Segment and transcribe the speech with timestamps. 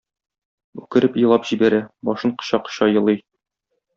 [0.83, 3.23] Үкереп елап җибәрә, башын коча-коча елый.